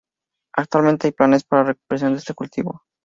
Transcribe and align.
Actualmente 0.55 1.05
hay 1.05 1.11
planes 1.11 1.43
para 1.43 1.61
la 1.61 1.67
recuperación 1.73 2.13
de 2.13 2.17
este 2.17 2.33
cultivo. 2.33 2.81